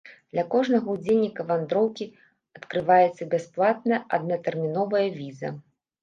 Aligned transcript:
Для 0.35 0.43
кожнага 0.51 0.87
ўдзельніка 0.93 1.41
вандроўкі 1.49 2.07
адкрываецца 2.59 3.27
бясплатная 3.33 3.99
аднатэрміновая 4.17 5.03
віза! 5.19 5.53